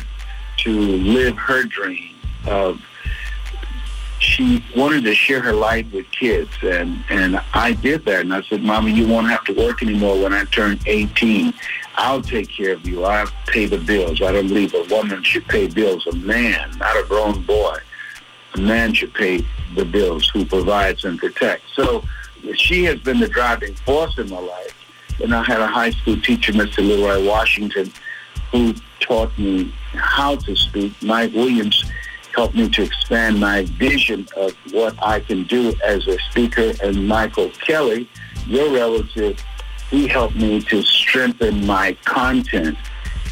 to 0.58 0.70
live 0.70 1.36
her 1.36 1.64
dream 1.64 2.14
of 2.46 2.80
she 4.24 4.64
wanted 4.74 5.04
to 5.04 5.14
share 5.14 5.40
her 5.40 5.52
life 5.52 5.86
with 5.92 6.10
kids 6.10 6.50
and 6.62 7.04
and 7.10 7.40
I 7.52 7.72
did 7.72 8.04
that 8.06 8.22
and 8.22 8.32
I 8.32 8.42
said, 8.42 8.62
Mama, 8.62 8.90
you 8.90 9.06
won't 9.06 9.28
have 9.28 9.44
to 9.44 9.52
work 9.52 9.82
anymore 9.82 10.20
when 10.22 10.32
I 10.32 10.44
turn 10.44 10.78
18. 10.86 11.52
I'll 11.96 12.22
take 12.22 12.48
care 12.48 12.72
of 12.72 12.86
you. 12.86 13.04
I'll 13.04 13.28
pay 13.46 13.66
the 13.66 13.78
bills. 13.78 14.22
I 14.22 14.32
don't 14.32 14.48
believe 14.48 14.74
a 14.74 14.84
woman 14.90 15.22
should 15.22 15.46
pay 15.46 15.68
bills. 15.68 16.06
A 16.06 16.16
man, 16.16 16.70
not 16.78 16.96
a 16.96 17.06
grown 17.06 17.42
boy. 17.42 17.76
A 18.54 18.60
man 18.60 18.94
should 18.94 19.14
pay 19.14 19.46
the 19.76 19.84
bills 19.84 20.28
who 20.30 20.44
provides 20.44 21.04
and 21.04 21.18
protects. 21.18 21.72
So 21.74 22.04
she 22.54 22.84
has 22.84 22.98
been 23.00 23.20
the 23.20 23.28
driving 23.28 23.74
force 23.74 24.18
in 24.18 24.30
my 24.30 24.40
life. 24.40 24.74
And 25.22 25.34
I 25.34 25.44
had 25.44 25.60
a 25.60 25.66
high 25.66 25.90
school 25.90 26.20
teacher, 26.20 26.52
Mr. 26.52 26.78
Leroy 26.78 27.24
Washington, 27.24 27.92
who 28.54 28.72
taught 29.00 29.36
me 29.36 29.74
how 29.94 30.36
to 30.36 30.54
speak. 30.54 30.92
Mike 31.02 31.32
Williams 31.34 31.84
helped 32.36 32.54
me 32.54 32.68
to 32.68 32.84
expand 32.84 33.40
my 33.40 33.64
vision 33.64 34.28
of 34.36 34.52
what 34.70 34.94
I 35.02 35.18
can 35.18 35.42
do 35.44 35.74
as 35.84 36.06
a 36.06 36.16
speaker. 36.30 36.72
And 36.80 37.08
Michael 37.08 37.50
Kelly, 37.50 38.08
your 38.46 38.72
relative, 38.72 39.42
he 39.90 40.06
helped 40.06 40.36
me 40.36 40.60
to 40.62 40.82
strengthen 40.82 41.66
my 41.66 41.96
content 42.04 42.78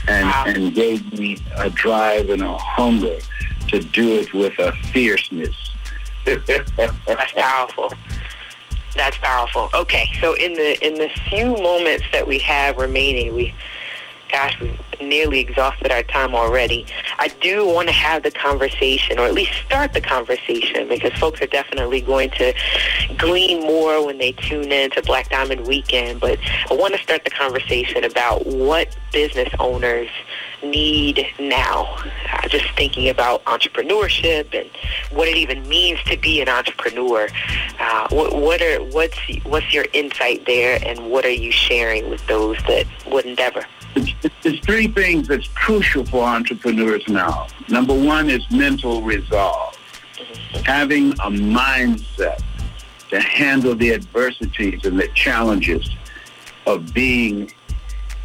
and, 0.09 0.27
wow. 0.27 0.45
and 0.49 0.75
gave 0.75 1.13
me 1.17 1.39
a 1.57 1.71
drive 1.71 2.29
and 2.29 2.43
a 2.43 2.59
hunger 2.59 3.19
to 3.69 3.79
do 3.79 4.19
it 4.19 4.35
with 4.35 4.59
a 4.59 4.73
fierceness. 4.93 5.55
That's 6.25 7.33
powerful. 7.33 7.93
That's 8.97 9.19
powerful. 9.19 9.71
Okay, 9.73 10.11
so 10.21 10.35
in 10.35 10.55
the 10.55 10.87
in 10.87 10.95
the 10.95 11.09
few 11.31 11.47
moments 11.47 12.05
that 12.13 12.27
we 12.27 12.39
have 12.41 12.77
remaining, 12.77 13.35
we 13.35 13.55
gosh, 14.33 14.59
we've 14.61 14.79
nearly 15.01 15.41
exhausted 15.41 15.93
our 15.93 16.03
time 16.03 16.35
already. 16.35 16.87
I 17.19 17.29
do 17.29 17.67
want 17.67 17.89
to 17.89 17.95
have 17.95 18.23
the 18.23 18.31
conversation, 18.31 19.19
or 19.19 19.27
at 19.27 19.35
least 19.35 19.53
start 19.67 19.93
the 19.93 20.01
conversation, 20.01 20.89
because 20.89 21.13
folks 21.19 21.41
are 21.43 21.47
definitely 21.47 22.01
going 22.01 22.31
to 22.31 22.55
glean 23.19 23.61
more 23.61 24.05
when 24.05 24.19
they 24.19 24.33
tune 24.33 24.73
in 24.73 24.91
to 24.93 25.03
Black 25.03 25.29
Diamond 25.29 25.67
Weekend. 25.67 26.21
But 26.21 26.39
I 26.71 26.75
want 26.75 26.95
to 26.95 27.03
start 27.03 27.25
the 27.25 27.31
conversation 27.31 28.05
about 28.05 28.47
what 28.47 28.97
business 29.13 29.51
owners 29.59 30.09
need 30.63 31.27
now. 31.39 31.85
Uh, 32.33 32.49
just 32.49 32.65
thinking 32.77 33.09
about 33.09 33.45
entrepreneurship 33.45 34.59
and 34.59 34.71
what 35.17 35.29
it 35.29 35.37
even 35.37 35.69
means 35.69 36.03
to 36.05 36.17
be 36.17 36.41
an 36.41 36.49
entrepreneur. 36.49 37.29
Uh, 37.79 38.09
what, 38.11 38.35
what 38.35 38.63
are 38.63 38.79
what's 38.85 39.19
what's 39.45 39.75
your 39.75 39.87
insight 39.93 40.47
there, 40.47 40.81
and 40.87 41.11
what 41.11 41.25
are 41.25 41.31
you 41.31 41.53
sharing 41.53 42.09
with 42.09 42.27
those 42.27 42.57
that 42.67 42.87
would 43.07 43.27
endeavor? 43.27 43.65
There's 43.95 44.61
three 44.61 44.89
things 44.89 45.29
that's 45.29 45.49
crucial 45.49 46.05
for 46.05 46.25
entrepreneurs 46.25 47.07
now. 47.09 47.47
Number 47.69 47.95
one 47.95 48.31
is 48.31 48.49
mental 48.51 49.03
resolve, 49.03 49.77
having 50.65 51.13
a 51.13 51.31
mindset 51.31 52.43
to 53.11 53.21
handle 53.21 53.75
the 53.75 53.93
adversities 53.93 54.85
and 54.85 54.99
the 54.99 55.09
challenges 55.09 55.89
of 56.67 56.95
being 56.95 57.53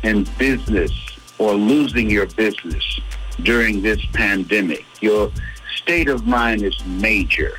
in 0.03 0.25
business 0.37 0.91
or 1.37 1.53
losing 1.53 2.09
your 2.09 2.27
business 2.27 2.99
during 3.43 3.81
this 3.81 4.03
pandemic. 4.13 4.85
Your 5.01 5.31
state 5.75 6.07
of 6.07 6.25
mind 6.25 6.63
is 6.63 6.83
major. 6.85 7.57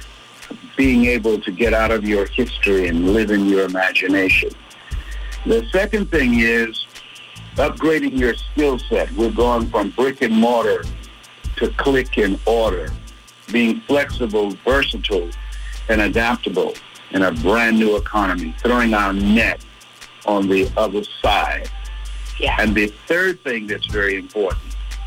Being 0.77 1.05
able 1.05 1.41
to 1.41 1.51
get 1.51 1.75
out 1.75 1.91
of 1.91 2.05
your 2.05 2.27
history 2.27 2.89
and 2.89 3.13
live 3.13 3.31
in 3.31 3.47
your 3.47 3.65
imagination. 3.65 4.51
The 5.45 5.67
second 5.71 6.11
thing 6.11 6.41
is 6.41 6.87
upgrading 7.59 8.19
your 8.19 8.35
skill 8.35 8.79
set. 8.79 9.11
We're 9.13 9.31
going 9.33 9.69
from 9.69 9.91
brick 9.91 10.23
and 10.23 10.35
mortar 10.35 10.85
to 11.57 11.69
click 11.73 12.17
and 12.17 12.39
order, 12.47 12.91
being 13.53 13.81
flexible, 13.83 14.51
versatile, 14.65 15.31
and 15.89 16.01
adaptable 16.01 16.75
in 17.11 17.23
a 17.23 17.33
brand 17.33 17.79
new 17.79 17.97
economy, 17.97 18.55
throwing 18.61 18.95
our 18.95 19.13
net 19.13 19.65
on 20.27 20.49
the 20.49 20.71
other 20.77 21.03
side. 21.23 21.69
Yeah. 22.39 22.57
And 22.61 22.75
the 22.75 22.89
third 23.07 23.43
thing 23.43 23.67
that's 23.67 23.87
very 23.87 24.17
important 24.17 24.63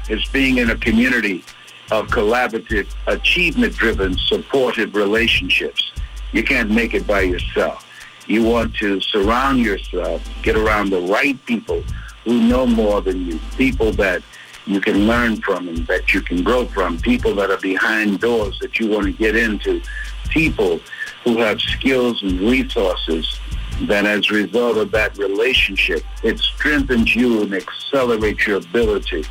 is 0.10 0.26
being 0.30 0.58
in 0.58 0.72
a 0.72 0.76
community 0.76 1.44
of 1.92 2.08
collaborative, 2.08 2.88
achievement-driven, 3.08 4.18
supportive 4.18 4.96
relationships. 4.96 5.92
You 6.32 6.44
can't 6.44 6.72
make 6.72 6.94
it 6.94 7.06
by 7.06 7.22
yourself. 7.22 7.88
You 8.28 8.44
want 8.44 8.76
to 8.76 9.00
surround 9.02 9.60
yourself, 9.60 10.22
get 10.42 10.56
around 10.56 10.90
the 10.90 11.02
right 11.02 11.44
people 11.46 11.84
who 12.24 12.42
know 12.42 12.66
more 12.66 13.02
than 13.02 13.26
you, 13.26 13.40
people 13.58 13.92
that 13.94 14.22
you 14.66 14.80
can 14.80 15.08
learn 15.08 15.42
from 15.42 15.68
and 15.68 15.86
that 15.88 16.14
you 16.14 16.22
can 16.22 16.44
grow 16.44 16.66
from, 16.66 17.00
people 17.00 17.34
that 17.36 17.50
are 17.50 17.58
behind 17.58 18.20
doors 18.20 18.58
that 18.60 18.80
you 18.80 18.90
want 18.90 19.06
to 19.06 19.12
get 19.12 19.36
into, 19.36 19.82
people 20.30 20.80
who 21.24 21.38
have 21.38 21.60
skills 21.60 22.22
and 22.24 22.40
resources 22.40 23.40
that 23.82 24.06
as 24.06 24.30
a 24.30 24.34
result 24.34 24.78
of 24.78 24.92
that 24.92 25.18
relationship, 25.18 26.04
it 26.24 26.40
strengthens 26.40 27.16
you 27.16 27.42
and 27.42 27.54
accelerates 27.54 28.46
your 28.46 28.58
ability 28.58 29.24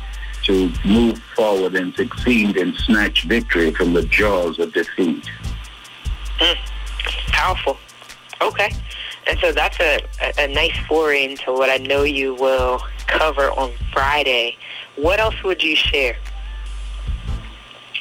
to 0.43 0.71
move 0.83 1.19
forward 1.35 1.75
and 1.75 1.95
succeed 1.95 2.57
and 2.57 2.75
snatch 2.75 3.23
victory 3.23 3.71
from 3.71 3.93
the 3.93 4.03
jaws 4.03 4.59
of 4.59 4.73
defeat. 4.73 5.29
Mm, 6.39 6.55
powerful. 7.27 7.77
Okay. 8.41 8.71
And 9.31 9.39
so 9.39 9.53
that's 9.53 9.79
a, 9.79 10.01
a, 10.21 10.43
a 10.43 10.47
nice 10.49 10.77
foray 10.89 11.23
into 11.23 11.53
what 11.53 11.69
I 11.69 11.77
know 11.77 12.03
you 12.03 12.35
will 12.35 12.81
cover 13.07 13.49
on 13.51 13.71
Friday. 13.93 14.57
What 14.97 15.21
else 15.21 15.41
would 15.45 15.63
you 15.63 15.73
share? 15.73 16.17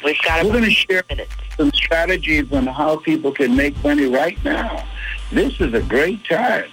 We've 0.04 0.20
got 0.24 0.44
We're 0.44 0.50
going 0.50 0.64
to 0.64 0.70
share 0.72 1.04
minutes. 1.08 1.30
some 1.56 1.72
strategies 1.72 2.50
on 2.50 2.66
how 2.66 2.96
people 2.96 3.30
can 3.30 3.54
make 3.54 3.80
money 3.84 4.06
right 4.06 4.42
now. 4.44 4.84
This 5.30 5.60
is 5.60 5.72
a 5.72 5.82
great 5.82 6.24
time. 6.24 6.68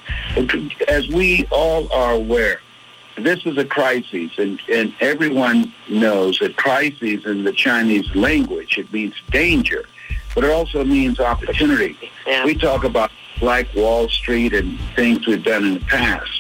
As 0.88 1.08
we 1.10 1.46
all 1.52 1.94
are 1.94 2.14
aware, 2.14 2.60
this 3.16 3.46
is 3.46 3.60
a 3.60 3.66
crisis, 3.66 4.32
and, 4.40 4.60
and 4.74 4.92
everyone 5.02 5.72
knows 5.88 6.40
that 6.40 6.58
crisis 6.58 7.26
in 7.26 7.44
the 7.44 7.54
Chinese 7.54 8.10
language, 8.16 8.80
it 8.80 8.92
means 8.92 9.14
danger, 9.30 9.86
but 10.34 10.44
it 10.44 10.50
also 10.50 10.84
means 10.84 11.20
opportunity. 11.20 11.96
Yeah. 12.26 12.44
We 12.44 12.56
talk 12.56 12.84
about 12.84 13.12
Black 13.40 13.74
Wall 13.76 14.10
Street 14.10 14.54
and 14.54 14.80
things 14.96 15.28
we've 15.28 15.44
done 15.44 15.66
in 15.66 15.74
the 15.76 15.80
past. 15.82 16.32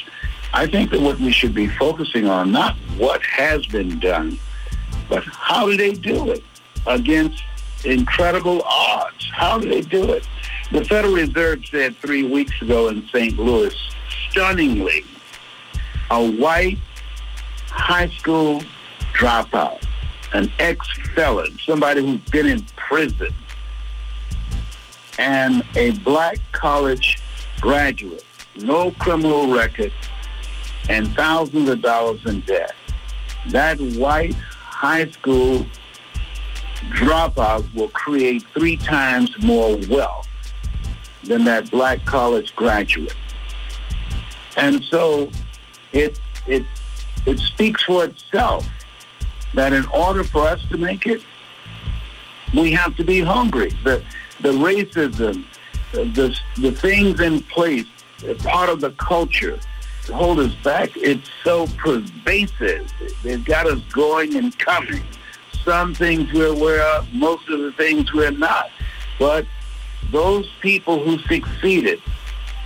I 0.53 0.65
think 0.65 0.91
that 0.91 1.01
what 1.01 1.19
we 1.19 1.31
should 1.31 1.53
be 1.53 1.67
focusing 1.67 2.27
on, 2.27 2.51
not 2.51 2.75
what 2.97 3.21
has 3.23 3.65
been 3.67 3.99
done, 3.99 4.39
but 5.09 5.23
how 5.25 5.67
do 5.67 5.77
they 5.77 5.93
do 5.93 6.31
it 6.31 6.43
against 6.85 7.43
incredible 7.85 8.61
odds? 8.63 9.29
How 9.31 9.59
do 9.59 9.69
they 9.69 9.81
do 9.81 10.11
it? 10.13 10.27
The 10.71 10.83
Federal 10.83 11.13
Reserve 11.13 11.65
said 11.65 11.95
three 11.97 12.23
weeks 12.23 12.61
ago 12.61 12.87
in 12.89 13.07
St. 13.09 13.37
Louis, 13.37 13.75
stunningly, 14.29 15.03
a 16.09 16.31
white 16.31 16.77
high 17.67 18.09
school 18.09 18.61
dropout, 19.13 19.83
an 20.33 20.51
ex-felon, 20.59 21.57
somebody 21.59 22.01
who's 22.01 22.21
been 22.31 22.47
in 22.47 22.61
prison, 22.75 23.33
and 25.17 25.63
a 25.75 25.91
black 25.99 26.37
college 26.51 27.19
graduate, 27.61 28.23
no 28.55 28.91
criminal 28.91 29.53
record, 29.53 29.91
and 30.89 31.07
thousands 31.15 31.69
of 31.69 31.81
dollars 31.81 32.21
in 32.25 32.41
debt. 32.41 32.73
That 33.49 33.79
white 33.79 34.35
high 34.35 35.09
school 35.09 35.65
dropout 36.91 37.73
will 37.73 37.89
create 37.89 38.43
three 38.53 38.77
times 38.77 39.31
more 39.41 39.77
wealth 39.89 40.27
than 41.23 41.43
that 41.45 41.69
black 41.71 42.05
college 42.05 42.55
graduate. 42.55 43.15
And 44.55 44.83
so 44.85 45.29
it, 45.91 46.19
it, 46.47 46.65
it 47.25 47.39
speaks 47.39 47.83
for 47.83 48.05
itself 48.05 48.67
that 49.53 49.73
in 49.73 49.85
order 49.87 50.23
for 50.23 50.41
us 50.47 50.61
to 50.69 50.77
make 50.77 51.05
it, 51.05 51.21
we 52.55 52.71
have 52.71 52.95
to 52.95 53.03
be 53.03 53.21
hungry. 53.21 53.71
The, 53.83 54.03
the 54.41 54.51
racism, 54.51 55.45
the, 55.91 56.37
the 56.57 56.71
things 56.71 57.19
in 57.19 57.41
place, 57.43 57.85
part 58.39 58.69
of 58.69 58.81
the 58.81 58.91
culture 58.91 59.59
hold 60.13 60.39
us 60.39 60.53
back. 60.63 60.91
It's 60.95 61.29
so 61.43 61.67
pervasive. 61.77 62.91
They've 63.23 63.43
got 63.43 63.67
us 63.67 63.81
going 63.91 64.35
and 64.35 64.57
coming. 64.57 65.03
Some 65.63 65.93
things 65.93 66.31
we're 66.31 66.53
aware 66.53 66.81
of, 66.95 67.11
most 67.13 67.49
of 67.49 67.59
the 67.59 67.71
things 67.73 68.13
we're 68.13 68.31
not. 68.31 68.69
But 69.19 69.45
those 70.11 70.49
people 70.61 71.03
who 71.03 71.19
succeeded, 71.19 72.01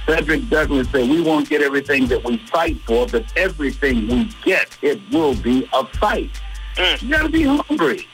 Frederick 0.06 0.48
Douglass 0.50 0.90
said, 0.92 1.10
we 1.10 1.22
won't 1.22 1.50
get 1.50 1.62
everything 1.62 2.08
that 2.08 2.24
we 2.24 2.38
fight 2.38 2.80
for, 2.82 3.08
but 3.08 3.25
everything 3.36 4.08
we 4.08 4.30
get, 4.44 4.78
it 4.82 5.00
will 5.12 5.36
be 5.36 5.68
a 5.74 5.86
fight. 5.98 6.30
Mm. 6.75 7.01
You 7.01 7.10
got 7.10 7.24
to 7.24 7.30
be 7.30 7.44
hungry 7.44 8.08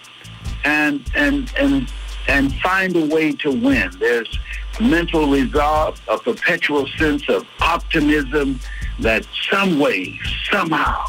and 0.63 1.09
and 1.15 1.51
and 1.57 1.91
and 2.27 2.53
find 2.55 2.95
a 2.95 3.05
way 3.05 3.31
to 3.31 3.51
win. 3.51 3.91
There's 3.99 4.39
mental 4.79 5.29
resolve, 5.29 5.99
a 6.07 6.17
perpetual 6.17 6.87
sense 6.97 7.27
of 7.29 7.45
optimism 7.61 8.59
that 8.99 9.25
some 9.49 9.79
way, 9.79 10.19
somehow, 10.51 11.05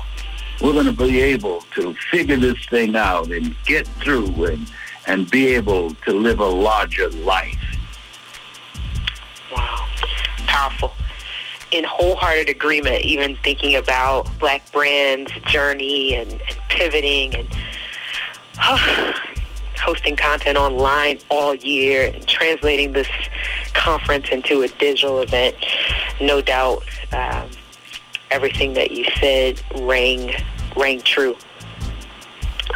we're 0.63 0.73
going 0.73 0.87
to 0.87 0.93
be 0.93 1.21
able 1.21 1.63
to 1.75 1.95
figure 2.11 2.37
this 2.37 2.65
thing 2.67 2.97
out 2.97 3.31
and 3.31 3.55
get 3.65 3.87
through 3.87 4.45
and, 4.45 4.71
and 5.07 5.31
be 5.31 5.55
able 5.55 5.95
to 5.95 6.13
live 6.13 6.41
a 6.41 6.47
larger 6.47 7.09
life. 7.11 7.57
Wow. 9.55 9.87
Powerful. 10.47 10.93
In 11.71 11.85
wholehearted 11.85 12.49
agreement, 12.49 13.05
even 13.05 13.37
thinking 13.37 13.77
about 13.77 14.27
Black 14.39 14.71
Brand's 14.73 15.33
journey 15.47 16.15
and, 16.15 16.33
and 16.33 16.59
pivoting 16.69 17.35
and 17.35 17.49
oh, 18.63 19.15
hosting 19.79 20.17
content 20.17 20.59
online 20.59 21.19
all 21.31 21.55
year 21.55 22.11
and 22.13 22.27
translating 22.27 22.93
this 22.93 23.09
conference 23.75 24.29
into 24.31 24.63
a 24.63 24.69
digital 24.69 25.21
event. 25.21 25.57
No 26.21 26.41
doubt 26.41 26.85
um, 27.13 27.51
everything 28.31 28.75
that 28.75 28.91
you 28.91 29.05
said 29.21 29.61
rang, 29.81 30.33
rang 30.77 31.01
true. 31.01 31.37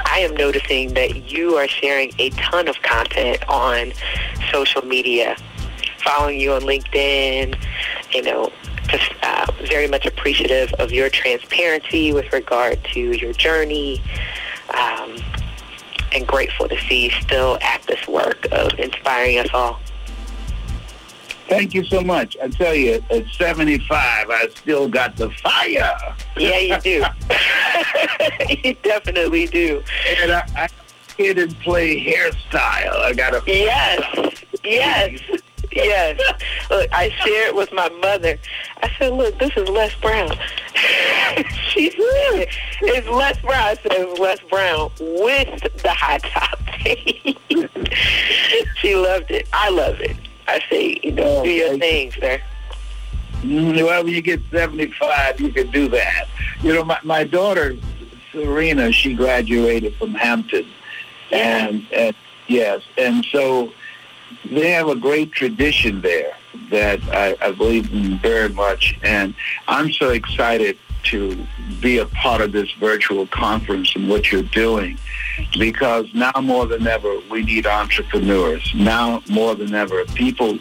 I 0.07 0.21
am 0.21 0.35
noticing 0.37 0.95
that 0.95 1.31
you 1.31 1.57
are 1.57 1.69
sharing 1.69 2.13
a 2.19 2.31
ton 2.31 2.69
of 2.69 2.81
content 2.83 3.47
on 3.49 3.93
social 4.51 4.83
media 4.83 5.37
following 6.05 6.41
you 6.41 6.53
on 6.53 6.63
LinkedIn, 6.63 7.57
you 8.13 8.23
know, 8.23 8.53
just 8.89 9.13
uh, 9.23 9.47
very 9.69 9.87
much 9.87 10.07
appreciative 10.07 10.73
of 10.75 10.93
your 10.93 11.09
transparency 11.09 12.13
with 12.13 12.33
regard 12.33 12.83
to 12.85 13.01
your 13.13 13.33
journey. 13.33 14.03
Um, 14.75 15.17
and 16.15 16.27
grateful 16.27 16.69
to 16.69 16.79
see 16.89 17.05
you 17.05 17.11
still 17.11 17.59
at 17.63 17.83
this 17.85 18.07
work 18.07 18.47
of 18.53 18.79
inspiring 18.79 19.39
us 19.39 19.49
all. 19.53 19.81
Thank 21.49 21.75
you 21.75 21.85
so 21.85 22.01
much. 22.01 22.37
I 22.43 22.49
tell 22.49 22.75
you, 22.75 23.05
at 23.11 23.27
75, 23.29 23.91
I 23.91 24.49
still 24.55 24.89
got 24.89 25.17
the 25.17 25.31
fire. 25.31 26.15
Yeah, 26.37 26.59
you 26.59 26.81
do. 26.81 27.05
you 28.65 28.75
definitely 28.83 29.47
do. 29.47 29.83
And 30.23 30.33
I, 30.33 30.49
I 30.57 30.69
kid 31.17 31.39
and 31.39 31.59
play 31.61 32.03
hairstyle. 32.03 32.97
I 33.01 33.13
got 33.13 33.35
a 33.35 33.43
yes, 33.47 34.41
yes. 34.65 35.21
Yes. 35.75 36.21
Look, 36.71 36.89
I 36.93 37.09
shared 37.25 37.55
with 37.55 37.73
my 37.73 37.89
mother. 37.89 38.39
I 38.83 38.91
said, 38.99 39.13
look, 39.15 39.39
this 39.39 39.57
is 39.57 39.69
Les 39.69 39.95
Brown. 39.97 40.37
she 41.71 41.91
said, 41.91 42.49
it's 42.83 43.09
Les 43.09 43.39
Brown. 43.41 43.61
I 43.61 43.77
it's 43.85 44.19
Les 44.19 44.41
Brown 44.51 44.91
with 45.01 45.83
the 45.83 45.91
high 45.91 46.19
top. 46.19 46.59
Thing. 46.83 47.37
She 48.77 48.97
loved 48.97 49.31
it. 49.31 49.49
I 49.53 49.69
love 49.71 50.01
it. 50.01 50.17
I 50.49 50.61
say, 50.69 50.99
you 51.05 51.13
know, 51.13 51.39
oh, 51.39 51.45
do 51.45 51.51
your 51.51 51.79
thing, 51.79 52.11
sir. 52.11 52.43
Mm, 53.43 53.85
well, 53.85 54.03
when 54.03 54.13
you 54.13 54.23
get 54.23 54.41
75, 54.51 55.41
you 55.41 55.53
can 55.53 55.71
do 55.71 55.89
that. 55.91 56.27
You 56.63 56.75
know, 56.75 56.85
my, 56.85 56.99
my 57.05 57.23
daughter, 57.23 57.77
Serena, 58.33 58.91
she 58.91 59.15
graduated 59.15 59.95
from 59.97 60.15
Hampton. 60.15 60.67
Yeah. 61.31 61.69
And, 61.69 61.87
and 61.93 62.17
yes, 62.49 62.83
and 62.99 63.25
so 63.31 63.73
they 64.51 64.73
have 64.73 64.89
a 64.89 64.97
great 64.97 65.31
tradition 65.31 66.01
there 66.01 66.35
that 66.71 67.01
I, 67.13 67.37
I 67.41 67.53
believe 67.53 67.93
in 67.93 68.19
very 68.19 68.49
much. 68.49 68.99
And 69.03 69.35
I'm 69.69 69.93
so 69.93 70.11
excited 70.11 70.79
to 71.05 71.47
be 71.81 71.99
a 71.99 72.07
part 72.07 72.41
of 72.41 72.53
this 72.53 72.71
virtual 72.73 73.27
conference 73.27 73.95
and 73.97 74.09
what 74.09 74.31
you're 74.31 74.43
doing 74.43 74.97
because 75.59 76.07
now 76.15 76.33
more 76.41 76.67
than 76.67 76.87
ever 76.87 77.19
we 77.31 77.43
need 77.43 77.67
entrepreneurs. 77.67 78.73
Now 78.75 79.23
more 79.29 79.55
than 79.55 79.75
ever 79.75 80.05
people 80.07 80.59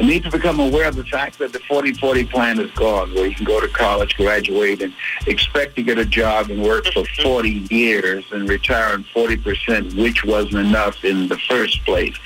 need 0.00 0.24
to 0.24 0.30
become 0.30 0.58
aware 0.60 0.88
of 0.88 0.96
the 0.96 1.04
fact 1.04 1.38
that 1.38 1.52
the 1.52 1.58
40-40 1.60 2.30
plan 2.30 2.58
is 2.58 2.70
gone, 2.72 3.14
where 3.14 3.26
you 3.26 3.34
can 3.34 3.44
go 3.44 3.60
to 3.60 3.68
college, 3.68 4.16
graduate, 4.16 4.82
and 4.82 4.94
expect 5.26 5.76
to 5.76 5.82
get 5.82 5.98
a 5.98 6.04
job 6.04 6.50
and 6.50 6.62
work 6.62 6.86
for 6.86 7.02
mm-hmm. 7.02 7.22
40 7.22 7.50
years 7.70 8.24
and 8.32 8.48
retire 8.48 8.94
on 8.94 9.04
40%, 9.14 10.00
which 10.00 10.24
wasn't 10.24 10.66
enough 10.66 11.04
in 11.04 11.28
the 11.28 11.38
first 11.38 11.84
place. 11.84 12.16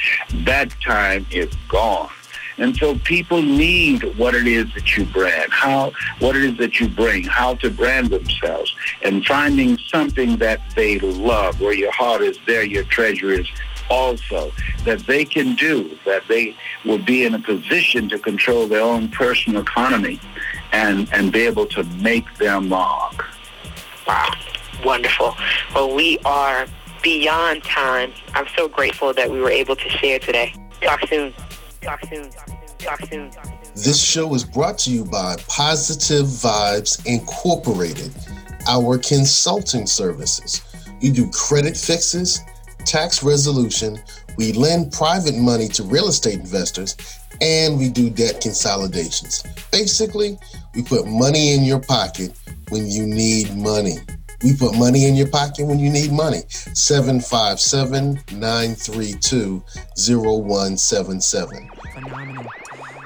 That 0.44 0.70
time 0.80 1.26
is 1.30 1.52
gone. 1.68 2.10
And 2.58 2.76
so 2.76 2.98
people 3.00 3.42
need 3.42 4.02
what 4.16 4.34
it 4.34 4.46
is 4.46 4.72
that 4.74 4.96
you 4.96 5.04
brand, 5.04 5.52
how, 5.52 5.92
what 6.20 6.36
it 6.36 6.44
is 6.44 6.56
that 6.58 6.80
you 6.80 6.88
bring, 6.88 7.24
how 7.24 7.54
to 7.56 7.70
brand 7.70 8.08
themselves, 8.08 8.74
and 9.02 9.24
finding 9.24 9.76
something 9.78 10.36
that 10.38 10.60
they 10.74 10.98
love, 10.98 11.60
where 11.60 11.74
your 11.74 11.92
heart 11.92 12.22
is 12.22 12.38
there, 12.46 12.62
your 12.62 12.84
treasure 12.84 13.30
is 13.30 13.46
also 13.90 14.52
that 14.84 15.00
they 15.06 15.24
can 15.24 15.54
do, 15.54 15.96
that 16.04 16.22
they 16.28 16.56
will 16.84 16.98
be 16.98 17.24
in 17.24 17.34
a 17.34 17.38
position 17.38 18.08
to 18.08 18.18
control 18.18 18.66
their 18.66 18.82
own 18.82 19.08
personal 19.08 19.62
economy 19.62 20.20
and, 20.72 21.08
and 21.12 21.32
be 21.32 21.40
able 21.40 21.66
to 21.66 21.84
make 21.84 22.26
their 22.38 22.60
mark. 22.60 23.26
Wow, 24.06 24.32
wonderful. 24.84 25.36
Well, 25.74 25.94
we 25.94 26.18
are 26.24 26.66
beyond 27.02 27.62
time. 27.64 28.12
I'm 28.34 28.46
so 28.56 28.66
grateful 28.68 29.12
that 29.12 29.30
we 29.30 29.40
were 29.40 29.50
able 29.50 29.76
to 29.76 29.88
share 29.88 30.18
today. 30.18 30.54
Talk 30.80 31.06
soon. 31.08 31.32
Talk 31.86 32.04
soon. 32.06 32.30
Talk 32.78 33.00
soon. 33.06 33.30
This 33.74 34.02
show 34.02 34.34
is 34.34 34.44
brought 34.44 34.76
to 34.80 34.90
you 34.90 35.04
by 35.04 35.36
Positive 35.48 36.26
Vibes 36.26 37.04
Incorporated, 37.06 38.12
our 38.68 38.98
consulting 38.98 39.86
services. 39.86 40.62
We 41.00 41.10
do 41.10 41.30
credit 41.30 41.76
fixes 41.76 42.40
tax 42.86 43.22
resolution, 43.22 43.98
we 44.38 44.52
lend 44.52 44.92
private 44.92 45.36
money 45.36 45.68
to 45.68 45.82
real 45.82 46.08
estate 46.08 46.38
investors, 46.38 46.96
and 47.40 47.78
we 47.78 47.88
do 47.88 48.08
debt 48.08 48.40
consolidations. 48.40 49.42
Basically, 49.70 50.38
we 50.74 50.82
put 50.82 51.06
money 51.06 51.52
in 51.52 51.64
your 51.64 51.80
pocket 51.80 52.32
when 52.70 52.86
you 52.88 53.06
need 53.06 53.54
money. 53.56 53.96
We 54.42 54.54
put 54.54 54.76
money 54.76 55.06
in 55.06 55.16
your 55.16 55.28
pocket 55.28 55.66
when 55.66 55.78
you 55.78 55.90
need 55.90 56.12
money. 56.12 56.42
757 56.48 58.20
932 58.32 59.62
0177. 59.96 61.70
Phenomenal. 61.96 62.44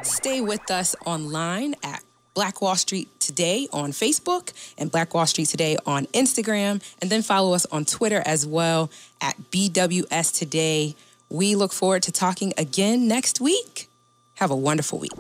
Stay 0.02 0.40
with 0.40 0.68
us 0.68 0.96
online 1.06 1.76
at 1.84 2.02
Black 2.34 2.60
Wall 2.60 2.74
Street 2.74 3.08
Today 3.20 3.68
on 3.72 3.92
Facebook 3.92 4.52
and 4.76 4.90
Black 4.90 5.14
Wall 5.14 5.26
Street 5.26 5.46
Today 5.46 5.76
on 5.86 6.06
Instagram. 6.06 6.82
And 7.00 7.08
then 7.08 7.22
follow 7.22 7.54
us 7.54 7.66
on 7.66 7.84
Twitter 7.84 8.20
as 8.26 8.44
well 8.44 8.90
at 9.20 9.36
BWS 9.52 10.36
Today. 10.36 10.96
We 11.28 11.54
look 11.54 11.72
forward 11.72 12.02
to 12.02 12.12
talking 12.12 12.52
again 12.58 13.06
next 13.06 13.40
week. 13.40 13.88
Have 14.34 14.50
a 14.50 14.56
wonderful 14.56 14.98
week. 14.98 15.12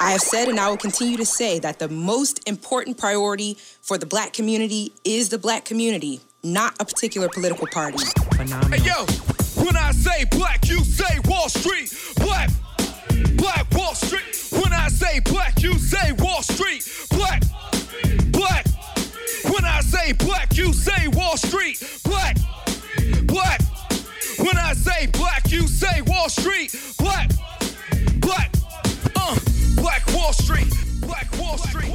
I 0.00 0.12
have 0.12 0.22
said 0.22 0.48
and 0.48 0.58
I 0.58 0.70
will 0.70 0.78
continue 0.78 1.18
to 1.18 1.26
say 1.26 1.58
that 1.58 1.78
the 1.78 1.88
most 1.88 2.48
important 2.48 2.96
priority 2.96 3.58
for 3.82 3.98
the 3.98 4.06
black 4.06 4.32
community 4.32 4.92
is 5.04 5.28
the 5.28 5.38
black 5.38 5.66
community, 5.66 6.22
not 6.42 6.74
a 6.80 6.86
particular 6.86 7.28
political 7.28 7.66
party. 7.66 7.98
Phenomenal. 8.36 8.78
Hey, 8.78 8.86
yo, 8.86 9.33
when 9.64 9.76
I 9.76 9.92
say 9.92 10.24
black, 10.24 10.68
you 10.68 10.78
say 10.80 11.18
Wall 11.24 11.48
Street. 11.48 11.92
Black, 12.16 12.50
black 13.36 13.66
Wall 13.72 13.94
Street. 13.94 14.24
When 14.52 14.72
I 14.72 14.88
say 14.88 15.20
black, 15.20 15.62
you 15.62 15.74
say 15.78 16.12
Wall 16.12 16.42
Street. 16.42 16.86
Black, 17.10 17.42
black. 18.30 18.66
When 19.44 19.64
I 19.64 19.80
say 19.80 20.12
black, 20.12 20.56
you 20.56 20.72
say 20.72 21.08
Wall 21.08 21.36
Street. 21.36 21.82
Black, 22.04 22.36
black. 23.24 23.60
When 24.38 24.56
I 24.56 24.74
say 24.74 25.06
black, 25.06 25.50
you 25.50 25.66
say 25.66 26.02
Wall 26.02 26.28
Street. 26.28 26.74
Black, 26.98 27.30
black. 28.20 28.50
Uh, 29.16 29.38
Black 29.76 30.06
Wall 30.14 30.32
Street. 30.32 30.72
Black 31.00 31.28
Wall 31.38 31.56
Street. 31.58 31.92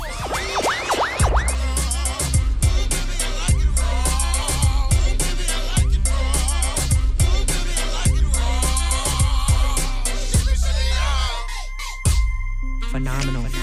phenomenal. 13.00 13.59